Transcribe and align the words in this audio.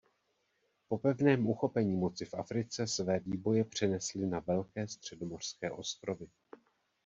Po 0.89 0.97
pevném 0.97 1.47
uchopení 1.47 1.95
moci 1.95 2.25
v 2.25 2.33
Africe 2.33 2.87
své 2.87 3.19
výboje 3.19 3.63
přenesli 3.65 4.27
na 4.27 4.39
velké 4.39 4.87
středomořské 4.87 5.71
ostrovy. 5.71 6.27